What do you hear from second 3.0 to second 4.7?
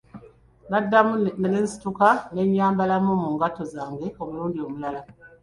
mu ngatto zange omulundi